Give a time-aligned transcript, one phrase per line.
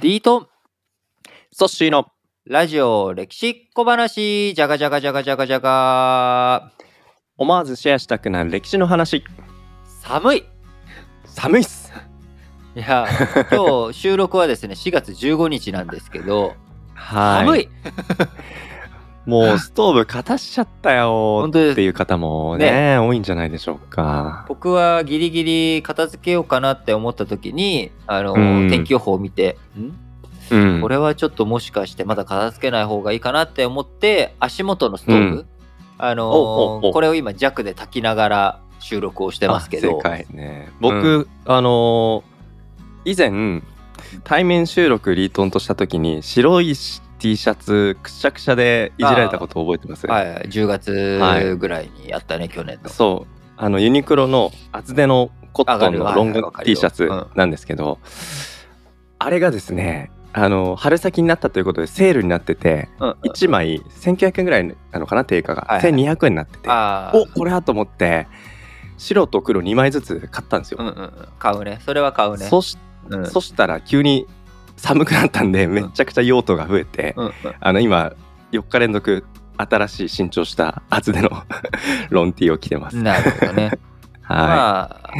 [0.00, 0.42] リート。
[0.42, 0.46] ン
[1.50, 2.06] ソッシーの
[2.46, 4.54] ラジオ歴史小話。
[4.54, 6.70] じゃがじゃがじゃがじゃがじゃが
[7.36, 9.24] 思わずシェアしたくなる歴史の話。
[10.00, 10.44] 寒い。
[11.24, 11.92] 寒いっす。
[12.76, 13.08] いや
[13.50, 16.54] 今日収録はですね4月15日なんですけど。
[16.94, 17.46] はい。
[17.46, 17.68] 寒い
[19.28, 24.46] もうストーブ片しちゃったよっていう方もね多いんじゃないでしょうか。
[24.48, 28.70] 僕はギリギリ片付けようかなって思った時にあの、うん。
[28.70, 29.92] 天気予報を見てん？
[30.50, 30.80] うん。
[30.80, 35.46] これはちょっともしかしてまだ片付けない方がいいかなって思って足元のストーブ、うん。
[35.98, 39.90] あのこれを今弱で炊きながら収録をしてますけど。
[39.90, 40.70] あ正解ね。
[40.80, 42.38] 僕、あのー
[43.04, 43.62] 以前
[44.24, 46.74] 対面収録リートンとした時に白い
[47.18, 50.06] T シャツくしゃくしゃでいじられたことを覚えてます？
[50.06, 50.78] はい、10はい。
[50.78, 52.88] 月ぐらいにやったね、去年の。
[52.88, 53.40] そう。
[53.56, 57.26] あのユニクロの厚手のコットンのロング T シャツうん。
[57.34, 57.98] なんですけど、
[59.18, 63.14] あれがですねあの春先になったということでセールになっててうんうん。
[63.30, 65.92] 1枚1900円ぐらいなのかな定価が、はいはい。
[65.92, 68.28] 1200円になってておこれだと思って
[68.96, 70.78] 白と黒2枚ずつ買ったんですよ、
[71.38, 71.80] 買うね。
[71.84, 72.46] それは買うね。
[72.46, 72.76] そし
[73.54, 74.26] たら急に
[74.78, 77.32] 寒くなったんでめちゃくちゃ用途が増えて、うんうん。
[77.60, 78.12] あの今
[78.52, 79.24] 4日連続
[79.56, 81.30] 新しい新調した厚手の
[82.10, 82.96] ロンティーを着てます。
[82.96, 83.72] なるほどね。
[84.22, 85.10] はまあ、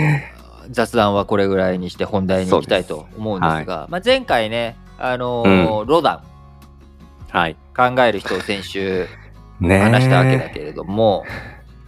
[0.71, 6.23] 雑談はこれぐらいにして本題に行きたいと思うんですが、まあ、前回ね、あのーロダ
[7.33, 9.07] ン、い、はい、考える人を先週
[9.61, 11.25] ね話したわけだけれども、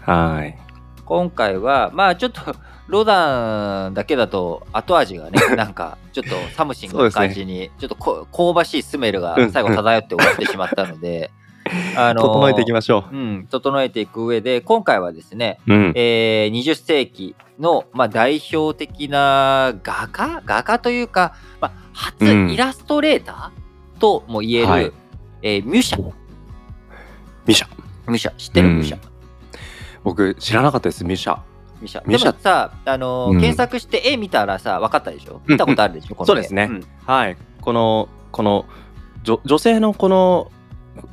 [0.01, 0.59] はい、
[1.05, 2.41] 今回は、まあちょっと、
[2.91, 11.31] ロダンだけだと後味がね、 なんかちょっと something な感じに、ちょっとこ香ばしい smell が最後漂って終わってしまったので、
[11.97, 13.17] あのー整えていきましょう。
[13.17, 15.73] ん、整えていく上で今回はですね、う。
[15.75, 20.43] うん、えー20世紀の、まあ、代表的な画家？
[20.45, 22.51] 画家というか、まあ、初うん。
[22.51, 24.93] イラストレーターとも言える、はい。
[25.43, 26.13] えーミュシャ。
[27.47, 27.69] ミシャ。
[28.09, 28.33] ミュシャ。
[28.37, 28.77] 知ってる、うん。
[28.79, 28.99] ミュシャ。
[30.03, 31.39] 僕知らなかったですミシャ。
[31.81, 33.41] ミュシャミュシャでもさ、あのーうん。
[33.41, 35.41] 検索して絵見たらさ分かったでしょ？
[35.47, 36.27] うん見たことあるでしょ、この絵。
[36.27, 36.67] そうですね。
[36.67, 36.85] ん。
[37.07, 38.67] はい、このこの
[39.23, 40.51] 女女性のこの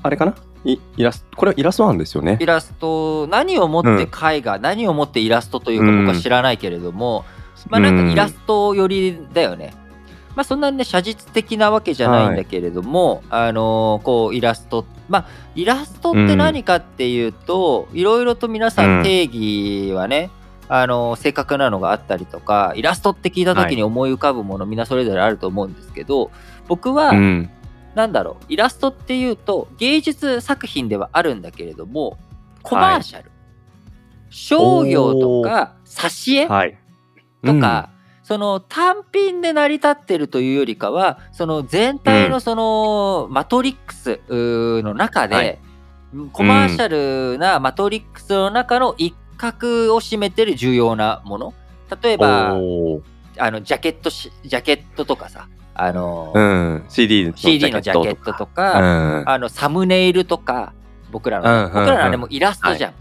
[0.04, 0.36] あれかな？
[0.66, 2.38] いイラストこれはイラストなんですよね。
[2.42, 2.46] イ。
[2.46, 6.06] ラスト何をもって絵画、何をもってイラストというかうん。
[6.06, 7.26] 僕は知らないけれども、
[7.70, 9.74] まあなんかイラスト寄りだよね。
[10.36, 19.04] まあそんなにね写実的なわけじゃないんだけれども、あのーこうイラストまあイラストって何かっていうと、いろいろと皆さん。
[19.04, 20.30] 定義はね、
[20.70, 26.32] あのー正確なのがあったりとかイラストって聞いた時に思い浮かぶもの、みんなそれぞれあると思うんですけど
[26.68, 27.50] 僕は、うん、
[27.96, 32.18] なんだろうイラストっていうと芸術作品ではあるんだけれども
[32.62, 33.32] コマーシャル、
[34.30, 36.78] 商業とか挿絵はい。
[37.46, 37.90] とか、
[38.24, 45.60] その単品で成り立ってるというよりかはその全体のそのマトリックスの中で、はい。
[46.32, 46.88] コマーシャ
[47.34, 51.54] ルなマトリックスの中の一角を占めてる重要なもの。
[52.02, 52.50] 例えうん、ば
[53.40, 55.48] あのジャケットしジャケットとかさ。
[55.80, 60.74] あの、うん、CD のジャケットとか、うん、あのサムネイルとか
[61.12, 61.74] 僕らの、うんうんうん。
[61.74, 62.94] 僕らのあれもイラストじゃん、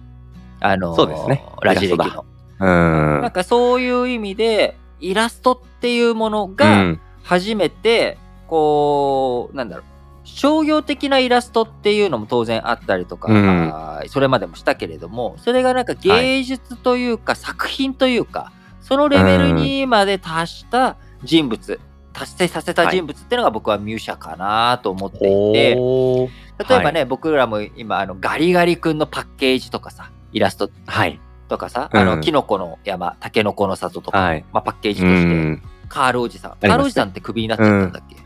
[0.60, 1.42] あのそうですね。
[1.62, 2.26] ラジ歴の。
[2.60, 3.22] うん。
[3.22, 7.00] なんかそういう意味でイラストっていうものうがん。
[7.26, 9.84] 初めてこうなんだろう
[10.26, 14.08] 商業的なイラストっていうのも当然あったりとか、うん。
[14.08, 21.80] それまでもしたけれどもそれがなんか芸術というか作品というか、そのレベルにまで達した人物、
[22.12, 26.30] 達成させた人物っていうのが僕はミューシャかなと思っていて、おー
[26.68, 31.20] 例えばね、僕らも今あのガリガリ君のパッケージとかさイラストはい。
[31.48, 32.00] とかさ、うん。
[32.00, 34.44] あのキノコの山タケノコの里とか、はい。
[34.52, 35.62] まあ、パッケージうとして、ん。
[35.88, 38.16] カールおじさん、カールおじさんってクビになっちゃったんだっけ、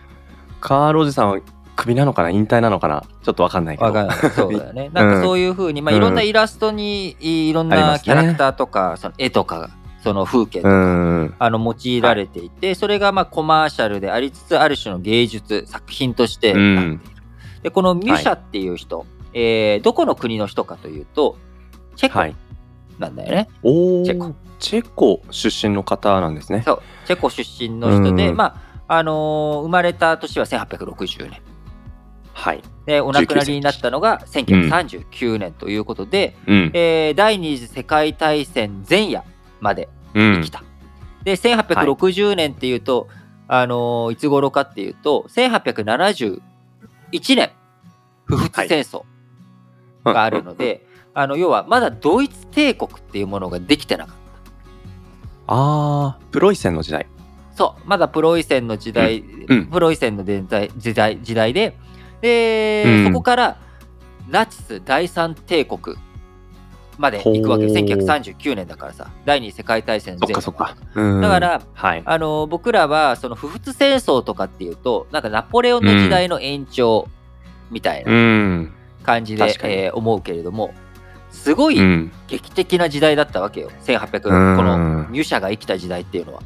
[0.61, 1.39] カールおじさんは
[1.81, 2.31] クビなのかな？
[2.31, 3.03] 引退なのかな？
[3.23, 3.87] ちょっとわかんないけど。
[3.87, 4.17] わかんない。
[4.31, 4.91] そうだよね。
[4.93, 9.71] なんかそういうふうに、まあ、うんいろんなイラストにいろんなキャラクターとか、その絵とか
[10.05, 11.35] その風景とうか、ん。
[11.39, 17.01] あの用いられていて、それがまあコマーシャルでありつつある種の芸術作品としてなっている、
[17.63, 21.37] でこのミュシャっていう人、えーどこの国の人かというと
[21.97, 22.37] チェコはい。
[22.99, 24.35] なんだよね、チェコ。
[24.59, 26.63] チェコ出身の方なんですね。
[26.67, 26.83] そう。
[27.07, 28.37] チェコ出身の人で、うん。
[28.37, 31.41] まああのー生まれた年は1860年
[32.41, 32.63] はい。
[32.87, 36.71] でお亡くなりになったのが1939年ということで、うん。
[36.73, 39.23] えー第二次世界大戦前夜
[39.61, 40.41] までうん。
[40.41, 40.65] 生きた。
[41.23, 43.09] で1860年っていうと、
[43.47, 46.41] あのーいつ頃かっていうと1871
[47.37, 47.51] 年
[48.25, 49.03] 不仏戦争
[50.03, 54.21] があるので、あの要はまだドイツ帝国っていうものができてなかった。
[55.49, 57.07] あープロイセンの時代。
[57.55, 59.67] そうまだプロイセンの時代、うん。
[59.67, 61.77] プロイセンの時代時代時代で
[62.21, 63.57] で、うんそこから
[64.29, 65.97] ナチス第三帝国
[66.99, 70.77] まで行くわけほう1939年だからさ第二次世界大戦前後か。
[70.95, 72.03] うんだから、はい。
[72.05, 77.09] あの僕らはその不仏戦争とかっていうとなんかナポレオンの時代の延長
[77.71, 78.73] みたいなうん。
[79.03, 80.75] 感じで、確かにえー思うけれども
[81.31, 82.13] すごいうん。
[82.29, 86.43] 劇的な時代だったわけよ1800うんこのミュシャが生きた時代っていうのは。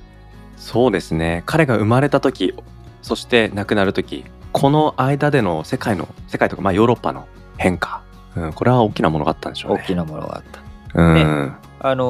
[0.57, 1.43] そうですね。
[1.47, 2.55] 彼が生まれた時、
[3.03, 4.25] そして亡くなる時、
[4.55, 7.27] この間での世界の世界とかまあヨーロッパの
[7.59, 8.05] 変化、
[8.37, 9.83] うん、これは大きなものがあったんでしょうね。
[9.83, 10.61] 大きなものがあった。
[10.95, 11.57] うん。
[11.81, 12.05] あの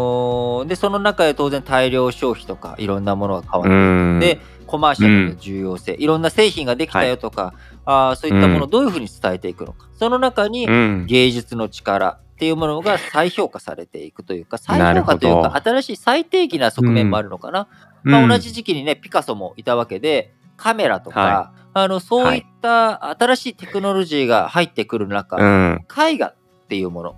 [0.64, 4.20] ーでその中で当然大量消費とかいろんなものが変わってうん。
[4.20, 7.54] でコマーシャルの重要性、いろんな製品ができたよとか、
[7.86, 11.06] あーそういったものをどういうふうに伝えていくのか、その中にうん。
[11.06, 17.68] 芸術の力っていうものが再評価されていくというか 再評価というか新しい最低限な側面もあるのかな、
[18.02, 25.84] まあ、同じ時期にねピカソもいたわけでカメラとか、はあのそういった新しいテクノロジーが入ってくる中、うん。
[26.08, 26.34] 絵画っ
[26.68, 27.16] ていうもの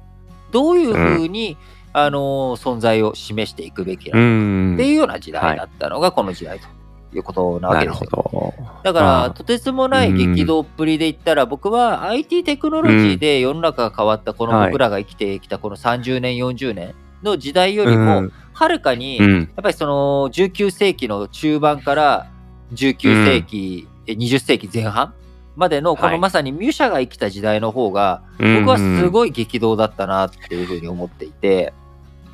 [0.50, 1.56] どういうふうに、
[1.92, 4.74] あの存在を示していくべきなうのかん。
[4.74, 6.66] っていうような時代だったのがこの時代と
[7.14, 8.54] いうことなわけですよ。
[8.82, 19.42] だからとてつもない激動っぷりで言ったら僕は IT テクノロジーで世の中が変わったこのはい僕らが生きてきたこの30年40年の時代よりもうんはるかにやうん。
[19.44, 22.26] っぱりその19世紀の中盤から
[22.72, 25.14] 19世紀、え20世紀前半
[25.56, 26.12] までのこはい。
[26.12, 31.72] のまさにミュシャが生きた時代の方が僕はすごい激動だったなっていうふうに思っていて。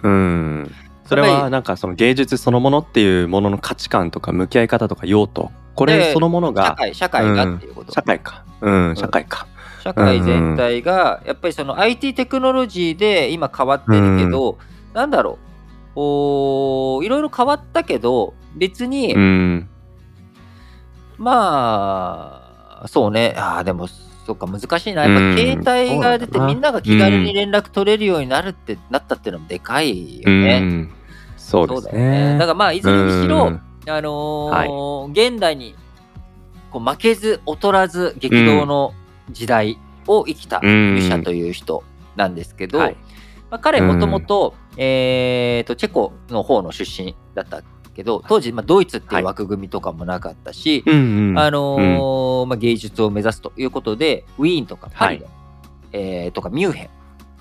[0.02, 0.74] うん。
[1.06, 5.50] それはなんかその芸術そのものっていうものの価値観とか向き合い方とか用途。
[5.74, 8.44] これでそのもの社が会社会がっていうこと、社会か。
[8.60, 8.96] うん。
[8.96, 9.46] 社会か。
[9.82, 14.58] 社会全体がやっぱりその IT テクノロジーで今変わってるけど、
[14.94, 15.52] なんだろう。
[15.94, 19.68] おーいろいろ変わったけど別に、うん
[21.22, 23.34] まあそうね。
[23.36, 23.86] あーでも
[24.26, 25.06] そっか難しいな。
[25.06, 25.38] やっぱうん。
[25.38, 30.58] 携帯が出てみんなが気軽に連絡取れるようになるってなったっていうのもでかいようね。
[30.58, 30.92] ん。
[31.36, 32.32] そうですだよね。
[32.32, 33.60] ねだからまあいずれにしろ、うん。
[33.88, 35.74] あのー現代に
[36.70, 38.94] こう負けず劣らず激動の
[39.30, 40.94] 時代を生きたうん。
[40.94, 41.84] ミュシャという人
[42.16, 42.96] なんですけど、はい。
[43.50, 47.62] まあ、彼もともとえーとチェコの方の出身だった
[47.94, 55.30] けど当時まあドイツっていう枠組みとかもなかったし、あのーまあ、芸術を目指すということでウィーンとかパリで、は
[55.92, 56.90] えーとかミュンヘン、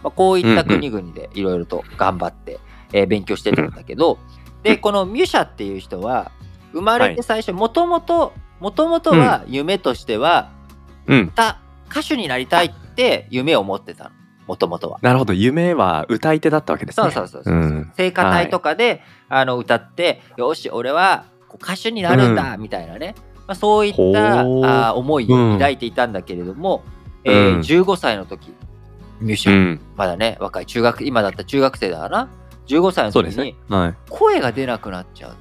[0.03, 2.59] まあ、こういった国々でいろいろと頑張って、
[2.93, 4.19] えー勉強してたんだけど、
[4.63, 6.31] でこのミュシャっていう人は
[6.73, 10.51] 生まれて最初もともともともとは夢としては
[11.07, 11.21] うん。
[11.27, 11.59] 歌
[11.89, 14.11] 歌手になりたいって夢を持ってたの
[14.51, 14.99] もともとは。
[15.01, 15.31] なるほど。
[15.31, 17.09] 夢は歌い手だったわけですね。
[17.09, 17.91] そうそうそうそう、ん。
[17.95, 21.23] 聖歌隊とかで、あの歌ってよし俺は
[21.55, 23.15] 歌手になるんだ、みたいなね、
[23.47, 26.83] まあ、そういったあー思いを抱いていたんだけれども、
[27.23, 27.59] えーうん。
[27.61, 28.53] 15歳の時
[29.21, 29.79] ミュージシャン、うん。
[29.95, 30.65] まだね若い。
[30.65, 32.29] 中学今だったら中学生だからな。
[32.67, 33.57] 15歳のそうです時にね。
[33.69, 33.95] はい。
[34.09, 35.35] 声が出なくなっちゃう。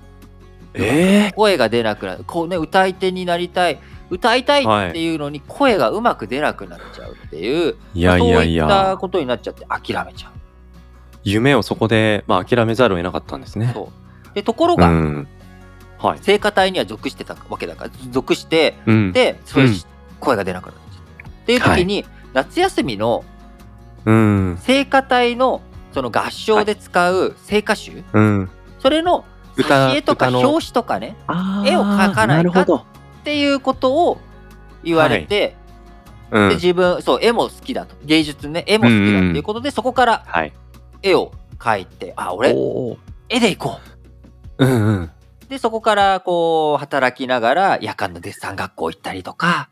[0.74, 2.22] え声が出なくなる。
[2.24, 3.80] こうね歌い手になりたい
[4.10, 10.32] 歌いたいっていうのに声がうまく出なくなっちゃうっていう、いやいやいそういったやことになっちゃって諦めちゃう。
[11.22, 13.70] 夢をそこでまあ諦めざるを得なかったんですね。
[13.72, 13.90] そ
[14.30, 14.34] う。
[14.34, 15.28] でところうが、ん。
[15.98, 16.18] はい。
[16.20, 19.12] 聖歌隊には属してたわけだから属してうん。
[19.12, 19.76] でそういううん。
[20.18, 21.52] 声が出なくなっちゃったって。
[21.54, 23.24] いう時に、夏休みの
[24.04, 24.58] うん。
[24.60, 25.62] 聖歌隊の
[25.92, 28.50] その合唱で使う聖歌集、うん。
[28.78, 29.24] それの
[29.56, 31.16] 歌挿絵とか表紙とかね
[31.66, 32.86] 絵を描かないかなるほど
[33.20, 34.18] っていうことを
[34.82, 35.54] 言われて、
[36.30, 36.48] うん。
[36.48, 37.94] で自分そう絵も好きだと。
[38.04, 40.52] 芸術ね絵も好きだっていうことで、そこからはい。
[41.02, 42.98] 絵を描いてあ俺おー。
[43.28, 43.78] 絵でいこ
[44.58, 44.66] う。
[44.66, 45.02] んうん。
[45.04, 45.10] う
[45.48, 49.68] でそこからこう働きながら夜間のデッサン学校行ったりとか。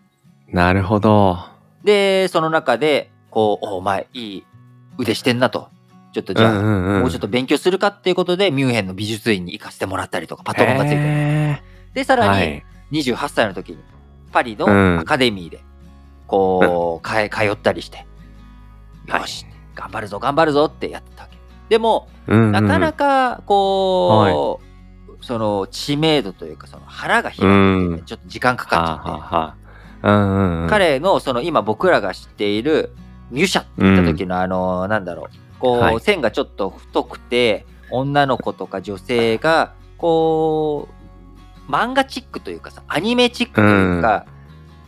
[0.49, 1.39] なるほど。
[1.85, 4.45] でその中でこうおお前いい
[4.99, 5.69] 腕してんなと。
[6.13, 7.01] ちょっとじゃあ、うんうんうん。
[7.03, 11.63] もうちょっと勉強するかっていうことでミュンヘンの美術院に行かせてもらったりとかパトロンがついて
[11.95, 13.79] でさらにーはい28歳の時に
[14.33, 14.59] パリうん。
[14.59, 15.61] のアカデミーで
[16.27, 18.07] こう、かえ通ったりして
[19.09, 19.21] はい。
[19.23, 21.39] よし、頑張るぞ頑張るぞってやってたわけ。
[21.69, 22.53] でもうんうん。
[22.53, 32.93] なかなかこう、その知名度というかその腹が開くってちょっと時間かかっちゃって、彼のその今僕らが知っている
[33.31, 36.01] ミュシャって言った時のあの、なんだろうこう、はい。
[36.01, 40.98] 線がちょっと太くて女の子とか女性がこう
[41.69, 44.27] 漫画チックというかさアニメチックというか、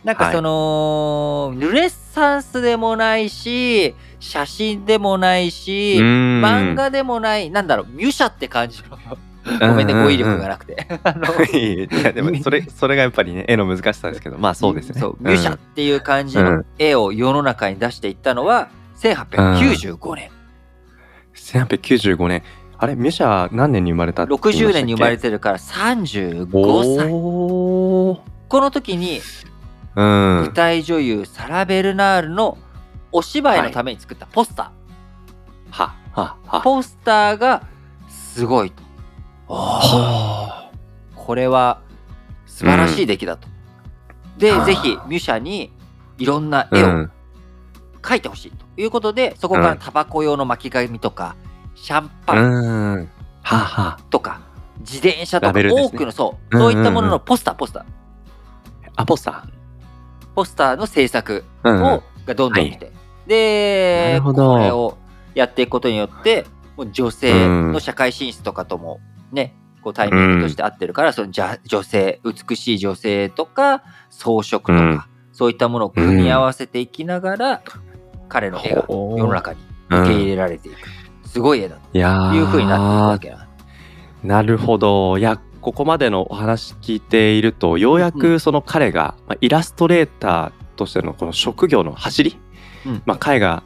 [0.03, 8.97] なんかその、ルネッサンスでもないし写真でもないし、漫漫画でもないなんだろうミュシャって感じの
[9.59, 10.73] ごめんね語彙力がなくて。
[11.53, 14.99] いやでもそれ それがやっぱりね絵の難しさですけどまあそうですね。
[14.99, 20.29] そうミュシャっていう感じの絵を世の中に出していったのは1895年、
[21.35, 22.43] 1895年
[22.81, 27.09] あれミュシャ何年に生まれたって言いましたっ60け年に生まれてるから35歳。
[27.11, 28.23] こ
[28.53, 29.21] の時に
[29.95, 30.05] うん。
[30.45, 32.57] 舞台女優サラ・ベルナールの
[33.11, 34.71] お芝居のために作ったポスタ
[35.69, 36.61] ははー、は。
[36.61, 37.67] ポスターが
[38.09, 38.81] すごいと。
[39.47, 40.71] は
[41.15, 41.81] これは
[42.47, 43.47] 素晴らしい出来だと、
[44.39, 44.65] ではあ。
[44.65, 45.71] ぜひミュシャに
[46.17, 47.11] いろんな絵をうん。
[48.01, 51.35] 描いてほしいということで、そこからタバコ用の巻き紙とか
[51.75, 53.09] シャンパン。
[54.09, 54.41] とか
[54.79, 57.85] 自転車とか多くのそう、そういったもののポスターポスター。
[58.95, 59.45] あポスタ
[60.35, 62.91] ポスターの制作を、がどんどん来て、
[63.27, 64.97] でこれを
[65.35, 66.45] やっていくことによって
[66.77, 68.99] もう女性の社会進出とかとも
[69.31, 75.01] ね、こうタイミングとして合ってるから、そのじゃ女性美しい女性とか装飾とか、うん。
[75.31, 77.61] そういったものを組み合わせていきながら、
[78.29, 79.59] 彼の絵が世の中に
[79.89, 80.77] 受け入れられていく、
[81.31, 81.97] すごい絵だと。
[81.97, 83.47] いうふうになっていくわけな。
[84.23, 85.17] なるほど。
[85.17, 92.37] いやここまでのお話聞いているとようやうくその彼が、まあ、イラストレーターとしてのこの職業の走り、
[92.85, 93.01] うん。
[93.05, 93.63] まあ、彼が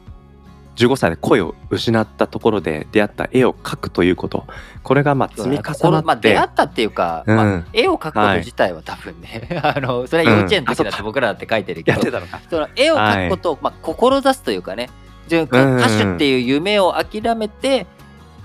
[0.76, 4.46] 15歳で声を失ったところで出会った絵を描くということ。
[4.84, 7.36] これがまあ積み重なって、出会ったっていうか、うん。
[7.36, 12.40] まあ、絵を描くこと自体は多分ね、 あのそれは幼稚園の時だって僕らだって描いてるけど、やってたのか。
[12.48, 14.90] その絵を描くことを、まあ、志すというかね
[15.30, 15.78] 自分うん。
[15.78, 17.86] 歌手っていう夢を諦めて、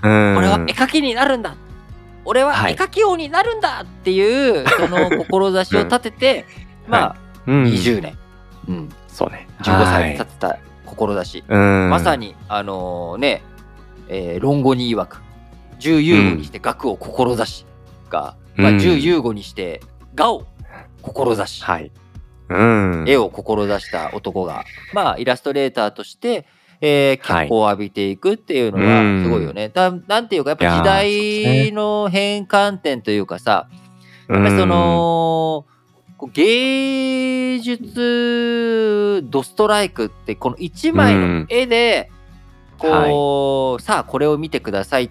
[0.02, 0.36] うん。
[0.36, 1.56] 俺は絵描きになるんだ。
[2.24, 2.72] 俺ははい。
[2.72, 6.44] 絵描き王になるんだっていう、その 志を立てて、
[6.86, 7.64] まあ、うん。
[7.64, 8.18] 20年、
[8.68, 9.46] うん、そうね。
[9.62, 10.16] 15歳はい。
[10.16, 11.90] 経ってた志、うん。
[11.90, 13.42] まさにあのね、
[14.08, 15.22] えー論語に曰く。
[15.78, 17.66] 10有語にして学を志
[18.08, 18.76] が、まあ、うん。
[18.76, 19.80] 10有語にして
[20.14, 20.46] 画を
[21.02, 21.90] 志、はい、
[22.48, 26.46] うん、絵を志した男が、まあ、イラストレーターとして、
[26.84, 29.68] えー、脚光を浴びていくっていうのはすごいよね。
[29.68, 33.68] だなんていうかやっぱ時代の変換点というかさ、
[34.28, 35.64] やっぱりその、
[36.32, 42.10] 芸術ドストライクってこの一枚の絵で、
[42.78, 45.10] こう、さあこれを見てくださいっ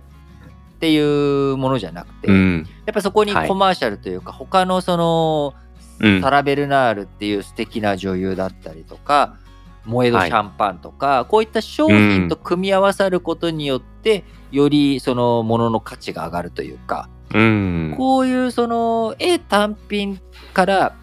[0.80, 2.68] ていうものじゃなくて、うん。
[2.86, 3.48] やっぱそこにはい。
[3.48, 5.54] コマーシャルというか、他のその、
[6.00, 6.22] うん。
[6.22, 9.38] サラ・ベルナールっていう素敵な女優だったりとか、
[9.86, 17.96] モエドシャンパンとか、こういった商品と組み合わさることによって、よりそのものの価値が上がるというか、うん。
[17.98, 20.20] こういうその絵単品
[20.54, 20.96] から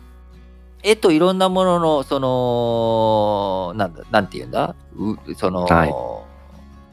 [0.83, 4.75] 絵といろんなもののそのなんだなんて言うんだ？
[4.97, 5.95] うその、はい。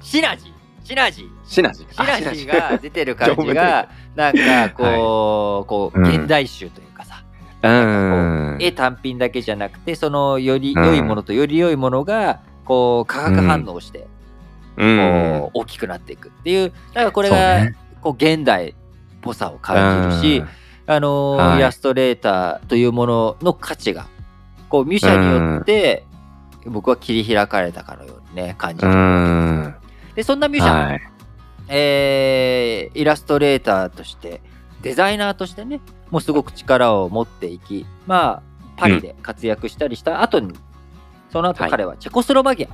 [0.03, 0.53] シナジー。
[0.83, 1.27] シナジー。
[1.45, 1.91] シナジー。
[1.91, 6.07] シナジーが出てる感じが なんかこう、こううん。
[6.07, 6.84] 現代集という
[8.59, 10.85] 絵単品だけじゃなくてそのよりうん。
[10.85, 14.07] 良いものとより良いものがこう化学反応して、
[14.77, 14.97] うん。
[15.41, 17.75] こう大きくなっていくっていうだからこれが、ね。
[18.01, 18.73] こう現代っ
[19.21, 20.43] ぽさを感じるし、
[20.85, 24.07] あのイラストレーターというものの価値が
[24.69, 26.05] こうミュシャによって
[26.67, 29.75] 僕は切り開かれたかのようにね感じうる、ん。
[30.13, 31.01] でそんなミュシャ、はい。
[31.67, 34.41] えーイラストレーターとして
[34.83, 35.81] デザイナーとしてね
[36.11, 38.43] もうすごく力を持っていきまあ
[38.77, 40.53] パリで活躍したりした後に、
[41.31, 41.71] その後はい。
[41.71, 42.69] 彼はチェコスロバキア、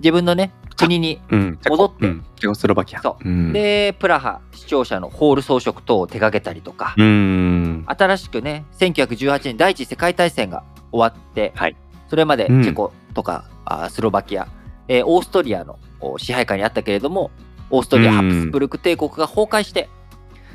[0.00, 2.06] 自分のね国にうん戻って。
[2.06, 3.02] うんチェコスロバキア。
[3.02, 3.28] そう。
[3.28, 3.52] うん。
[3.52, 7.84] でプラハ視聴者のホール装飾等を手掛けたりとか、うん。
[7.86, 10.62] 新しくね1918年第一次世界大戦が
[10.92, 11.76] 終わって、はい。
[12.08, 12.60] それまでチうん。
[12.62, 14.46] ェコとか、あスロバキア、
[14.88, 17.30] えーオーストリアのお支配下にあったけれども
[17.70, 19.88] オーストリア・うんハプスブルク帝国が崩壊して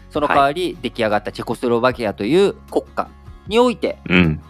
[0.09, 3.09] その代わり出来上がったチェコスロバキアという国家
[3.47, 4.41] においてうん。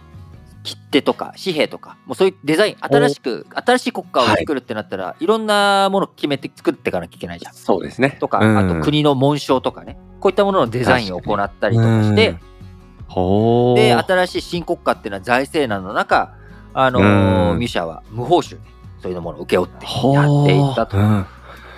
[0.62, 7.54] 切手とか紙幣とかもうそういうデザイン新しく新しい国家を作るってなったら、い、ろんなもの決めて作っていかなきゃいけないじゃん。
[7.54, 8.18] そうですね。
[8.20, 8.58] とか、うん。
[8.58, 9.98] あと国の紋章とかね。
[10.20, 12.36] こういったもののデザインを行ったりとかして、
[13.08, 16.34] ほーで新しい新国家っていうのは財政難の中、
[16.74, 17.58] あのーうん。
[17.58, 18.60] ミュシャは無報酬で
[19.02, 21.00] そういうものを請け負ってやっていったとう。
[21.00, 21.26] ん。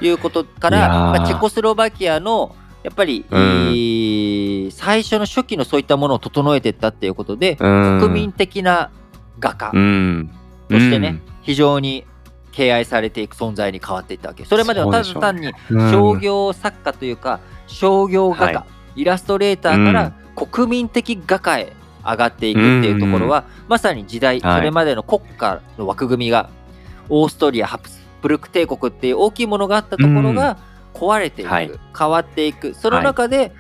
[0.01, 3.41] いうことから、まあ、チェコスロバキアのやっぱり、うん。
[3.41, 8.01] えー最初の初期のそういったものを整えていったっていうことで、うん。
[8.01, 8.91] 国民的な
[9.39, 10.31] 画家うん。
[10.69, 12.05] としてね、非常に
[12.53, 14.45] 敬愛されていく存在に変わっていったわけ。
[14.45, 15.91] それまではただ単にうん。
[15.91, 21.73] 商業作家というか商業画家、はイラストレーターから国民的画家へ
[22.05, 24.59] 上がっていくっていうところは、まさに時代、はい。
[24.59, 26.51] それまでの国家の枠組みが
[27.09, 30.57] オーストリアハプスブルク帝国っていう大きいものがあったところが、
[30.95, 31.71] 壊れていく、はい。
[31.99, 32.75] 変わっていく。
[32.75, 33.53] その中で、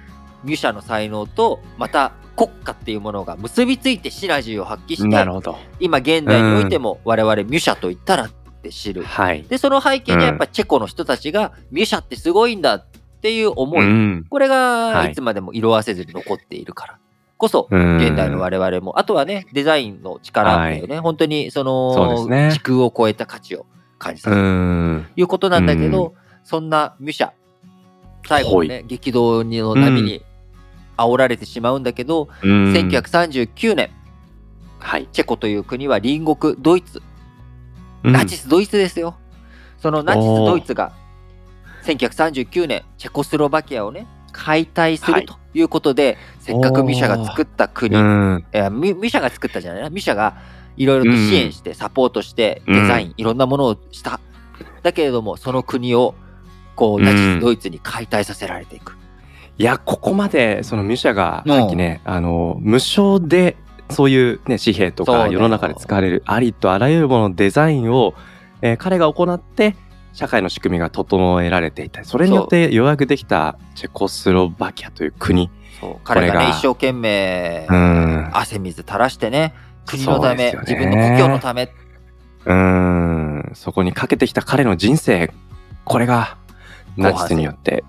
[0.44, 5.58] ミュシャの才能とまた国家っていうものが結びついてシナジーを発揮して。
[5.80, 8.30] 今現代においても我々ミュシャと言ったらっ
[8.62, 9.42] て知る、はい。
[9.44, 12.86] でその背景にはやっぱチェコの人たちがミュシャってすごいんだっ
[13.20, 14.26] ていう思い、うん。
[14.28, 14.94] これはい。
[14.94, 16.98] がいつまでも色あせずに残っているから。
[17.36, 17.98] こそうん。
[17.98, 22.50] 現代の我々も、あとはねデザインの力だよね、本当にその、ね。
[22.52, 23.66] 時空を超えた価値を
[23.98, 24.46] 感じさうせる。
[24.46, 25.06] ん。
[25.14, 27.30] ということなんだけど、そんなミュシャ
[28.26, 30.22] 最後のね激動の波に
[30.96, 32.72] 煽られてしまうんだけど、うん。
[32.72, 33.90] 1939年
[34.78, 35.08] はい。
[35.12, 37.02] チェコという国は隣国ドイツ。
[38.02, 38.12] うん。
[38.12, 39.16] ナチスドイツですよ。
[39.78, 40.92] そのナチスドイツが
[41.84, 45.22] 1939年チェコスロバキアをね解体すはい。
[45.22, 48.44] るということで、せっかくミシャが作った国、うん。
[48.52, 49.90] えーミミシャが作ったじゃないな。
[49.90, 50.36] ミシャが
[50.76, 54.20] いろいろと支援してサポートしてうんデザイン、いろんなものをした。
[54.82, 56.14] だけれどもその国を
[56.74, 58.96] こううんナチスドイツに解体させられていく、
[59.58, 63.56] いや、ここまで、そのミュシャが、うんさっきね、あの、無償で、
[63.90, 68.14] そういうね、紙幣とか世の中で使われるありとあらゆるもののデザインを、
[68.62, 69.76] えー彼が行って、
[70.12, 72.04] 社会の仕組みが整えられていた。
[72.04, 75.50] それによってようやくできたチェコスロバキアという国。
[76.04, 78.30] 彼がね一生懸命うん。
[78.32, 79.54] 汗水垂らしてね
[79.86, 81.72] 国のため、ね自分の故郷のため
[82.44, 83.50] うん。
[83.54, 85.32] そこにかけてきた彼の人生、
[85.84, 86.36] これが
[86.96, 87.84] ナチスによって、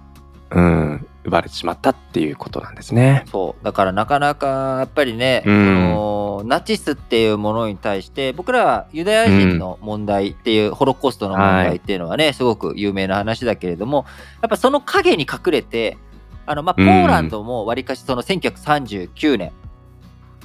[0.52, 3.26] うん、奪われてしまったっていうことなんですね。
[3.32, 3.66] そう。
[3.66, 5.66] だからなかなかやっぱりね、うん。
[5.66, 14.06] そのナチスっていうものに対して僕らはユダヤ人の問題っていう、ホロコーストの問題っていうのはね、すごく有名な話だけれども
[14.42, 15.98] やっぱその影に隠れて
[16.46, 19.52] あの、まあ、ポーランドもわりかしその1939年、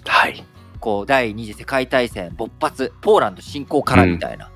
[0.05, 0.45] はい。
[0.81, 4.49] こう第二次世界大戦勃発ポーランド侵攻からみたいな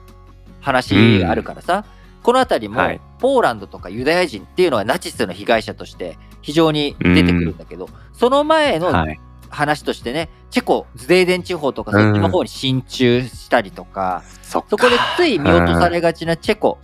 [0.60, 1.84] 話があるからさ、
[2.22, 3.00] この辺りも、はい。
[3.18, 9.20] ポーランドとかユダヤ人っていうのはナチスの被害者として非常に出てくるんだけど、その前のはい。
[9.52, 16.78] 話としてね、チェコ、ズデーデン地方とかそっちの方に進駐したりとか、そこでつい見落とされがちなチェコ、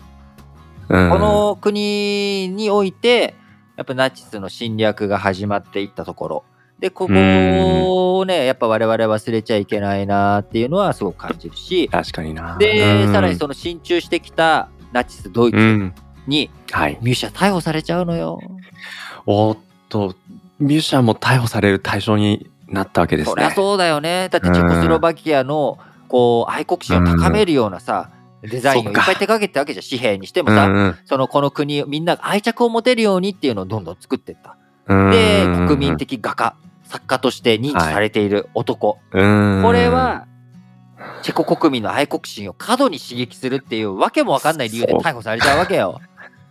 [0.89, 1.11] うん。
[1.11, 3.35] この国において、
[3.77, 6.45] やっぱナチスの侵略が始まっていったところ。
[6.79, 12.57] で、ここをね、やっぱ我々忘れちゃいけないなっていうのはすごく感じるし、確かにな。
[12.59, 13.13] で、うん。
[13.13, 15.95] さらにその進駐してきたナチスドイツうん。
[16.27, 16.99] にはい。
[17.01, 18.41] ミュシャ逮捕されちゃうのよ。
[19.27, 20.15] おっと、
[20.59, 23.31] ミュシャも逮捕される対象になったわけですね。
[23.33, 24.29] そりゃそうだよね。
[24.31, 28.11] だってチェコスロバキアのこう愛国心を高めるようなさ、
[28.43, 29.85] デザインをいっぱい手掛けてたわけじゃん。
[29.85, 34.57] 紙幣にしてもさ、うんそのこの国、みんなが愛着を持てるようにっていうのをどんどん作っていった。
[34.87, 38.99] うんで、国民的画家、作家として認知されている男。
[39.13, 40.27] うんこれは、
[41.23, 46.01] チェコ国民の愛国心を過度に刺激するっていうわけもわかんない理由で逮捕されちゃうわけよ。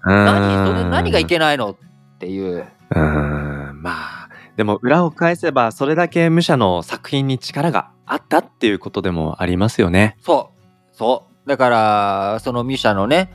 [0.03, 1.75] 何それ何がいけないのっ
[2.19, 2.67] ていう。
[2.95, 10.17] うんまあでも裏を返せばそれだけ武者の作品に力があったっていうことでもありますよね。
[10.21, 10.95] そう。
[10.95, 11.49] そう。
[11.49, 13.31] だから、そのミュシャのね、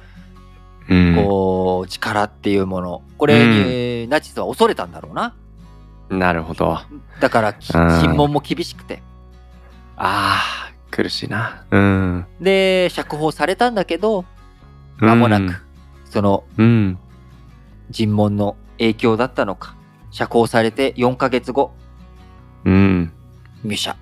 [0.88, 3.02] うん、こう、力っていうもの。
[3.18, 5.34] これに、ナチスは恐れたんだろうな。
[6.10, 6.72] なるほど。
[6.74, 6.88] あ
[7.20, 9.02] だから、審問も厳しくて。
[9.96, 11.64] あー苦しいな。
[11.70, 12.26] うん。
[12.40, 14.24] で、釈放されたんだけど、
[14.98, 15.54] 間もなく、
[16.04, 16.98] そのうん。
[17.90, 19.74] 尋問の影響だったのか、
[20.10, 21.72] 釈放されて4ヶ月後、
[22.64, 23.12] うん。
[23.64, 23.96] ミュシャ、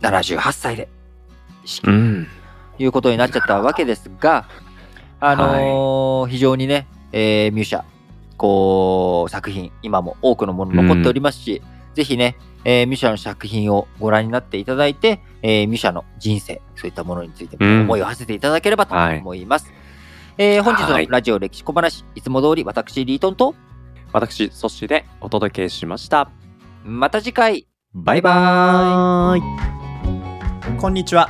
[0.00, 0.88] 78歳で
[1.86, 2.26] うん。
[2.76, 4.46] ということになっちゃったわけですが、
[5.20, 7.82] あのー非常にね、えーミュシャ、
[8.36, 11.62] こう、作品、今も多くのもの残っておりますし、
[11.94, 19.72] ぜひね、えーミュシャの作品をご覧になっていただいて、えーミュシャの人生、そういったものについて思いを馳せていただければとはい思います。
[20.38, 23.54] えー本日はいのラジオ歴史小話、いつも通り私、リートンと、
[24.12, 26.30] 私、そしてでお届けしました。
[26.84, 29.42] また次回、バイバーイ。
[30.78, 31.28] こんにちは。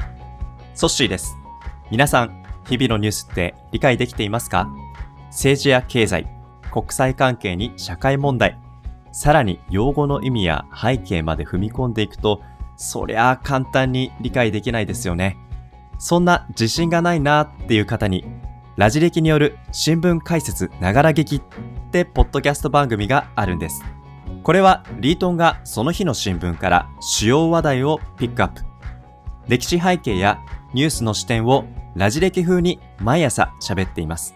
[0.75, 1.37] ソッシーです。
[1.91, 4.69] 皆さん、日々のニュースって理解できていますか？
[5.29, 6.27] 政治や経済、
[6.73, 8.59] 国際関係に社会問題、
[9.15, 12.43] さらに用語の意味や背景まで踏み込んでいくと、
[12.77, 15.39] そりゃあ簡単に理解できないですよね。
[15.99, 18.25] そんな自信がないなっていう方に、
[18.77, 21.43] ラジ歴による新聞解説ながら劇っ
[21.93, 23.85] てポッドキャスト番組があるんです。
[24.43, 28.63] これはリートンがその日の新聞から主要話題をピックアップ。
[29.47, 30.41] 歴史背景や
[30.73, 34.35] ニュースの視点をラジ歴風に毎朝喋っています。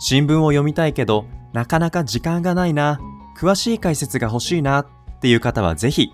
[0.00, 3.00] 新聞を読みたいけど、なかなか時間がないな、
[3.40, 4.86] 詳しい解説が欲しいなっ
[5.18, 6.12] ていう方はぜひ、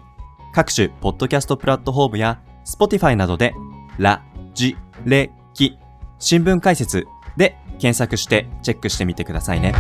[0.55, 3.53] 各種ポッドキャストプラットフォームや Spotify などで、
[3.99, 4.23] ラ、
[4.55, 5.77] ジ、レ、キ、
[6.21, 9.75] 新聞解説で検索してチェックしてみてくださいね。